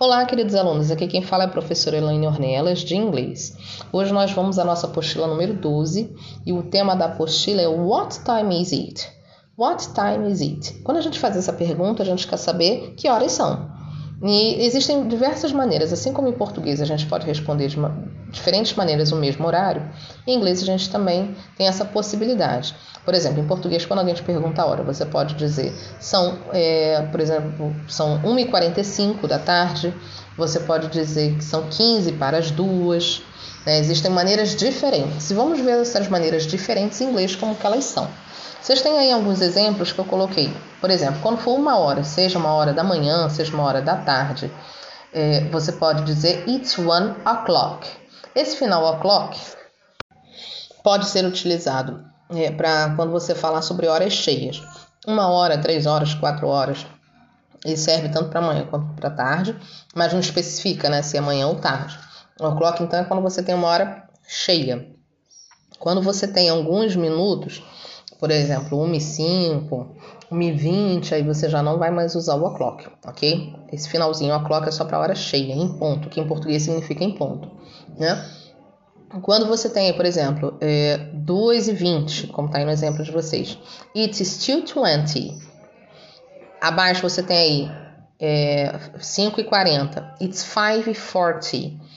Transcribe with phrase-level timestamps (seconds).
[0.00, 0.92] Olá, queridos alunos.
[0.92, 3.56] Aqui quem fala é a professora Elaine Ornelas, de inglês.
[3.92, 6.14] Hoje nós vamos à nossa apostila número 12
[6.46, 9.10] e o tema da apostila é What time is it?
[9.58, 10.74] What time is it?
[10.84, 13.68] Quando a gente faz essa pergunta, a gente quer saber que horas são.
[14.20, 17.96] E existem diversas maneiras, assim como em português a gente pode responder de uma,
[18.30, 19.88] diferentes maneiras o mesmo horário,
[20.26, 22.74] em inglês a gente também tem essa possibilidade.
[23.04, 27.00] Por exemplo, em português, quando alguém te pergunta a hora, você pode dizer são, é,
[27.12, 29.94] por exemplo, são 1h45 da tarde,
[30.36, 33.22] você pode dizer que são 15 para as duas.
[33.64, 33.78] Né?
[33.78, 35.30] Existem maneiras diferentes.
[35.30, 38.08] E vamos ver essas maneiras diferentes em inglês como que elas são.
[38.60, 40.52] Vocês têm aí alguns exemplos que eu coloquei.
[40.80, 43.96] Por exemplo, quando for uma hora, seja uma hora da manhã, seja uma hora da
[43.96, 44.52] tarde,
[45.12, 47.88] é, você pode dizer It's one o'clock.
[48.34, 49.38] Esse final o'clock
[50.82, 54.62] pode ser utilizado é, para quando você falar sobre horas cheias.
[55.06, 56.86] Uma hora, três horas, quatro horas.
[57.64, 59.56] Ele serve tanto para manhã quanto para tarde,
[59.94, 61.98] mas não especifica né, se é manhã ou tarde.
[62.40, 64.86] O clock, então, é quando você tem uma hora cheia.
[65.78, 67.62] Quando você tem alguns minutos,
[68.18, 69.86] por exemplo, 1 e 5,
[70.30, 73.54] 1 e 20, aí você já não vai mais usar o o'clock, ok?
[73.72, 77.12] Esse finalzinho o'clock é só para hora cheia, em ponto, que em português significa em
[77.12, 77.48] ponto,
[77.96, 78.24] né?
[79.22, 83.10] Quando você tem, por exemplo, é, 2 e 20, como está aí no exemplo de
[83.10, 83.58] vocês,
[83.96, 85.34] it's still 20.
[86.60, 87.70] Abaixo você tem aí
[88.20, 91.88] é, 5 e 40, it's 5 e 40.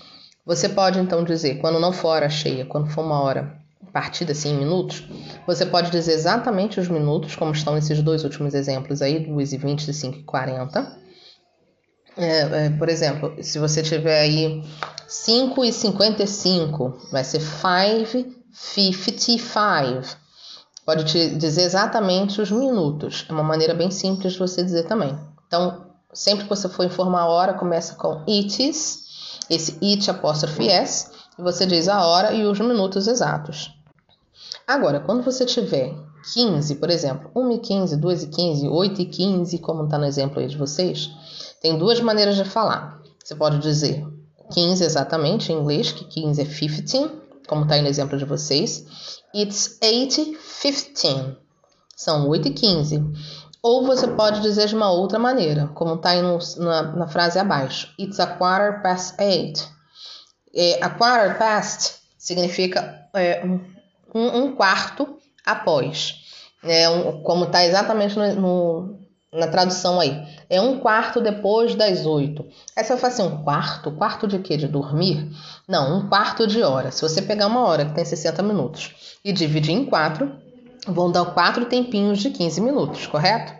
[0.45, 3.61] Você pode então dizer, quando não for hora cheia, quando for uma hora
[3.91, 5.03] partida assim em minutos,
[5.45, 9.57] você pode dizer exatamente os minutos, como estão nesses dois últimos exemplos aí, 2 e
[9.57, 11.01] 20 e 5 e 40.
[12.17, 14.61] É, é, por exemplo, se você tiver aí
[15.07, 20.17] 5 e 55, vai ser 5,55.
[20.85, 23.25] Pode te dizer exatamente os minutos.
[23.29, 25.17] É uma maneira bem simples de você dizer também.
[25.47, 28.99] Então, sempre que você for informar a hora, começa com it is,
[29.49, 33.71] esse it apóstrofe s, e você diz a hora e os minutos exatos.
[34.71, 35.93] Agora, quando você tiver
[36.33, 40.05] 15, por exemplo, 1 e 15, 2 e 15, 8 e 15, como está no
[40.05, 41.09] exemplo aí de vocês,
[41.61, 43.01] tem duas maneiras de falar.
[43.21, 44.07] Você pode dizer
[44.53, 47.11] 15 exatamente em inglês, que 15 é 15,
[47.49, 48.85] como está aí no exemplo de vocês.
[49.35, 51.37] It's 8 15.
[51.97, 53.03] São 8 e 15.
[53.61, 57.37] Ou você pode dizer de uma outra maneira, como está aí no, na, na, frase
[57.37, 57.93] abaixo.
[57.99, 59.67] It's a quarter past eight.
[60.55, 63.43] É, a quarter past significa é,
[64.13, 66.15] um, um quarto após.
[66.63, 68.99] É um, como está exatamente no, no,
[69.33, 70.23] na tradução aí.
[70.49, 72.45] É um quarto depois das oito.
[72.75, 73.91] Aí você vai falar assim, um quarto?
[73.91, 74.57] Quarto de quê?
[74.57, 75.31] De dormir?
[75.67, 76.91] Não, um quarto de hora.
[76.91, 80.31] Se você pegar uma hora que tem 60 minutos e dividir em quatro,
[80.87, 83.53] vão dar quatro tempinhos de 15 minutos, correto?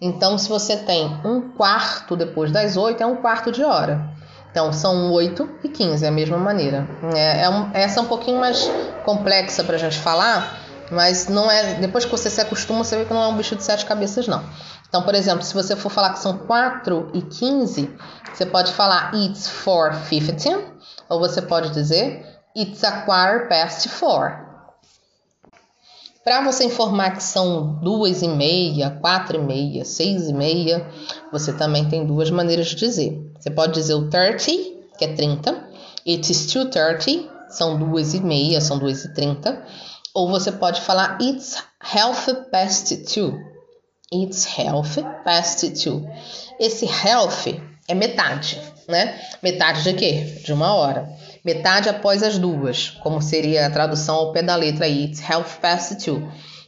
[0.00, 4.10] Então, se você tem um quarto depois das oito, é um quarto de hora.
[4.52, 6.86] Então, são 8 e 15, é a mesma maneira.
[7.16, 8.70] É, é um, essa é um pouquinho mais
[9.02, 10.58] complexa para a gente falar,
[10.90, 11.74] mas não é.
[11.74, 14.28] Depois que você se acostuma, você vê que não é um bicho de sete cabeças,
[14.28, 14.44] não.
[14.86, 17.96] Então, por exemplo, se você for falar que são 4 e 15,
[18.30, 20.62] você pode falar It's 4.15,
[21.08, 24.51] ou você pode dizer It's a quarter past four.
[26.24, 30.88] Para você informar que são duas e meia, quatro e meia, seis e meia,
[31.32, 33.20] você também tem duas maneiras de dizer.
[33.38, 34.38] Você pode dizer o 30,
[34.96, 35.68] que é 30,
[36.06, 39.66] it's still 30, são duas e meia, são duas e trinta.
[40.14, 43.36] Ou você pode falar it's half past two.
[44.14, 46.08] It's half past two.
[46.60, 47.48] Esse half
[47.88, 49.18] é metade, né?
[49.42, 50.40] Metade de quê?
[50.44, 51.10] De uma hora
[51.44, 55.58] Metade após as duas, como seria a tradução ao pé da letra aí, it's half
[55.58, 56.22] past two.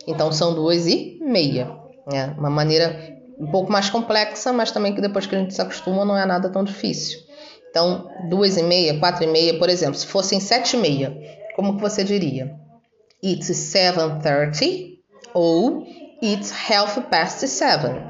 [0.07, 1.71] Então são duas e meia.
[2.11, 2.35] né?
[2.37, 6.05] uma maneira um pouco mais complexa, mas também que depois que a gente se acostuma
[6.05, 7.19] não é nada tão difícil.
[7.71, 11.17] Então, duas e meia, quatro e meia, por exemplo, se fossem sete e meia,
[11.57, 12.55] como que você diria?
[13.23, 15.01] It's seven thirty
[15.33, 15.85] ou
[16.25, 18.01] It's half past seven.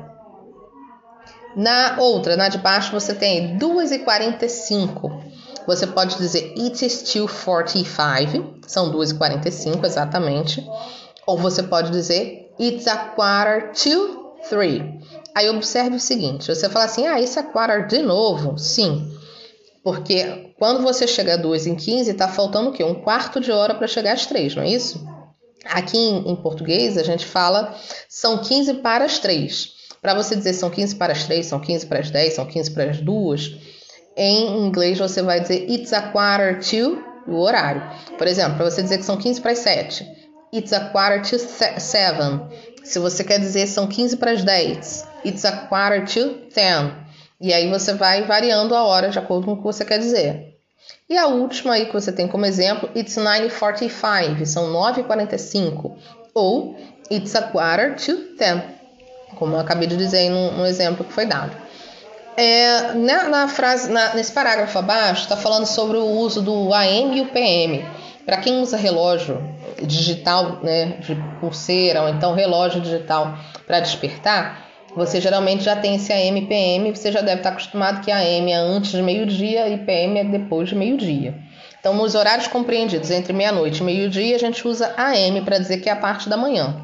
[1.56, 5.24] Na outra, na de baixo, você tem duas e quarenta e cinco.
[5.66, 10.66] Você pode dizer It's still 45, são 2h45 exatamente.
[11.26, 14.82] Ou você pode dizer It's a quarter to 3.
[15.34, 18.58] Aí observe o seguinte: você fala assim, ah, isso é quarter de novo?
[18.58, 19.11] Sim.
[19.82, 22.82] Porque quando você chega a 2 em 15, está faltando o quê?
[22.82, 25.05] Um quarto de hora para chegar às 3, não é isso?
[25.67, 27.75] Aqui em, em, português a gente fala
[28.08, 29.72] são 15 para as 3.
[30.00, 32.70] Para você dizer são 15 para as 3, são 15 para as 10, são 15
[32.70, 33.56] para as 2,
[34.16, 37.82] em inglês você vai dizer it's a quarter to o horário.
[38.16, 40.06] Por exemplo, para você dizer que são 15 para as 7,
[40.52, 41.81] it's a quarter to 7.
[42.84, 46.93] Se você quer dizer são 15 para as 10, it's a quarter to 10.
[47.40, 50.55] E aí você vai variando a hora de acordo com o que você quer dizer.
[51.08, 55.96] E a última aí que você tem como exemplo, it's 9:45, são 9h45,
[56.34, 56.76] ou
[57.10, 58.62] it's a quarter to 10,
[59.37, 61.63] como eu acabei de dizer no, no exemplo que foi dado.
[62.36, 67.16] É, na, na, frase, na, nesse parágrafo abaixo, está falando sobre o uso do AM
[67.16, 67.84] e o PM.
[68.26, 69.40] Para quem usa relógio
[69.82, 74.64] digital, né, de pulseira ou então relógio digital para despertar,
[74.96, 78.50] você geralmente já tem esse AM e PM, você já deve estar acostumado que AM
[78.50, 81.34] é antes de meio-dia e PM é depois de meio-dia.
[81.78, 85.88] Então, nos horários compreendidos entre meia-noite e meio-dia, a gente usa AM para dizer que
[85.88, 86.75] é a parte da manhã.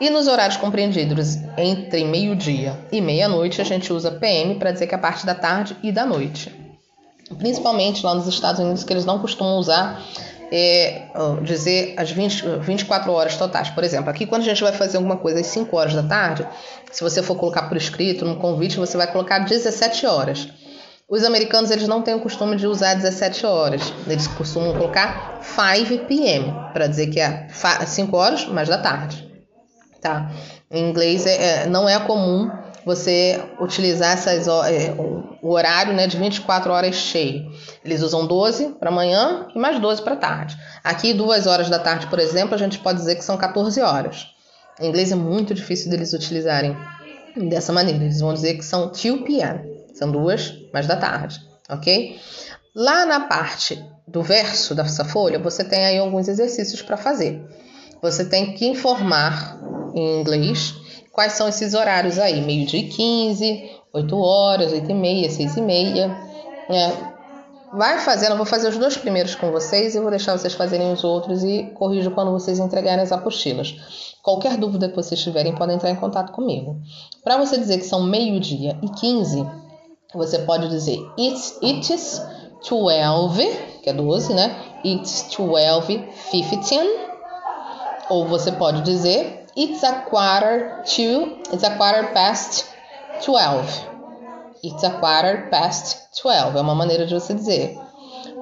[0.00, 4.94] E nos horários compreendidos entre meio-dia e meia-noite, a gente usa PM para dizer que
[4.94, 6.50] é a parte da tarde e da noite.
[7.36, 10.02] Principalmente lá nos Estados Unidos, que eles não costumam usar
[10.50, 11.02] é,
[11.42, 13.68] dizer as 20, 24 horas totais.
[13.68, 16.46] Por exemplo, aqui quando a gente vai fazer alguma coisa às 5 horas da tarde,
[16.90, 20.48] se você for colocar por escrito, no convite, você vai colocar 17 horas.
[21.06, 23.92] Os americanos eles não têm o costume de usar 17 horas.
[24.06, 26.54] Eles costumam colocar 5 p.m.
[26.72, 29.29] para dizer que é 5 horas, mas da tarde.
[30.00, 30.30] Tá?
[30.70, 32.50] Em inglês é, é, não é comum
[32.86, 34.94] você utilizar essas, é,
[35.42, 37.50] o horário né, de 24 horas cheio.
[37.84, 40.56] Eles usam 12 para manhã e mais 12 para tarde.
[40.82, 44.28] Aqui, 2 horas da tarde, por exemplo, a gente pode dizer que são 14 horas.
[44.80, 46.74] Em inglês é muito difícil deles utilizarem
[47.36, 48.04] dessa maneira.
[48.04, 49.60] Eles vão dizer que são 2 p.m.
[49.94, 51.38] São duas mais da tarde,
[51.68, 52.18] ok?
[52.74, 57.44] Lá na parte do verso dessa folha, você tem aí alguns exercícios para fazer.
[58.00, 59.60] Você tem que informar
[59.94, 60.74] em inglês
[61.12, 65.60] quais são esses horários aí, meio-dia e 15, 8 horas, 8 e meia, 6 e
[65.60, 66.16] meia.
[66.68, 66.92] É,
[67.76, 70.92] vai fazendo, eu vou fazer os dois primeiros com vocês e vou deixar vocês fazerem
[70.92, 74.14] os outros e corrijo quando vocês entregarem as apostilas.
[74.22, 76.80] Qualquer dúvida que vocês tiverem, podem entrar em contato comigo.
[77.24, 79.46] Para você dizer que são meio-dia e 15,
[80.14, 82.22] você pode dizer it's, it's
[82.68, 83.46] 12,
[83.82, 84.56] que é 12, né?
[84.84, 87.10] It's 12, 15.
[88.08, 92.66] Ou você pode dizer It's a quarter to, it's a quarter past
[93.24, 93.88] 12.
[94.62, 96.56] It's a quarter past 12.
[96.56, 97.76] É uma maneira de você dizer.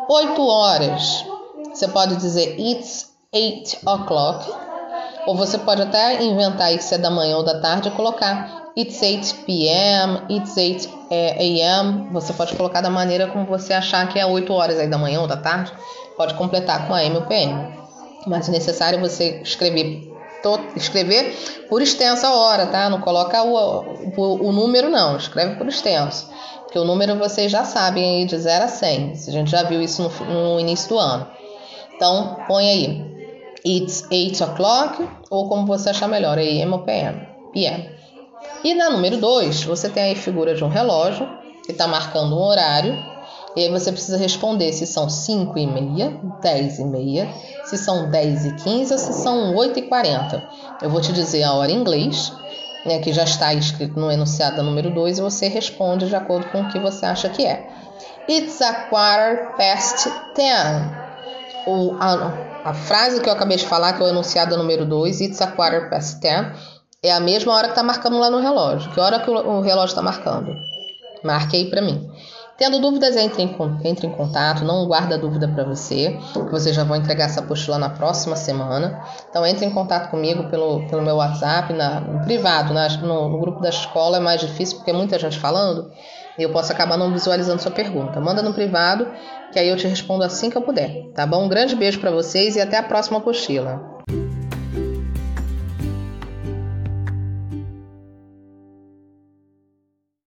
[0.08, 1.24] 8 horas.
[1.72, 4.52] Você pode dizer it's 8 o'clock.
[5.26, 9.00] Ou você pode até inventar isso é da manhã ou da tarde e colocar it's
[9.00, 12.08] 8 p.m., it's 8 eh, a.m.
[12.12, 15.20] Você pode colocar da maneira como você achar que é 8 horas aí da manhã
[15.20, 15.72] ou da tarde.
[16.16, 17.78] Pode completar com a M ou PM.
[18.26, 20.07] Mas é necessário você escrever
[20.76, 22.88] escrever por extenso a hora, tá?
[22.88, 23.82] Não coloca o,
[24.16, 25.16] o, o, número, não.
[25.16, 26.28] Escreve por extenso.
[26.62, 29.12] Porque o número vocês já sabem aí de 0 a 100.
[29.12, 31.26] A gente já viu isso no, no início do ano.
[31.94, 33.18] Então, põe aí.
[33.66, 37.26] It's 8 o'clock, ou como você achar melhor, AM ou PM.
[37.52, 37.90] PM.
[38.62, 41.28] E na número 2, você tem aí a figura de um relógio
[41.64, 42.96] que está marcando um horário
[43.58, 47.28] e aí você precisa responder se são 5 e meia, 10 e meia,
[47.64, 50.48] se são 10 e 15 ou se são 8 e 40.
[50.80, 52.32] Eu vou te dizer a hora em inglês,
[52.86, 56.60] né, que já está escrito no enunciado número 2, e você responde de acordo com
[56.60, 57.68] o que você acha que é.
[58.30, 60.46] It's a quarter past 10.
[61.66, 62.34] O, a,
[62.64, 65.48] a frase que eu acabei de falar, que é o enunciado número 2, It's a
[65.48, 66.46] quarter past 10,
[67.02, 68.88] é a mesma hora que está marcando lá no relógio.
[68.92, 70.54] Que hora que o, o relógio está marcando?
[71.24, 72.08] Marque aí para mim.
[72.58, 76.82] Tendo dúvidas, entre em, entre em contato, não guarda dúvida para você, que você já
[76.82, 79.00] vão entregar essa apostila na próxima semana.
[79.30, 83.38] Então entre em contato comigo pelo, pelo meu WhatsApp, na, no privado, na, no, no
[83.38, 85.88] grupo da escola é mais difícil porque é muita gente falando
[86.36, 88.20] e eu posso acabar não visualizando sua pergunta.
[88.20, 89.06] Manda no privado,
[89.52, 91.44] que aí eu te respondo assim que eu puder, tá bom?
[91.44, 93.97] Um grande beijo para vocês e até a próxima apostila.